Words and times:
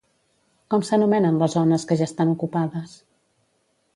Com 0.73 0.85
s'anomenen 0.87 1.37
les 1.41 1.57
zones 1.57 1.85
que 1.91 1.99
ja 2.01 2.09
estan 2.13 2.33
ocupades? 2.33 2.99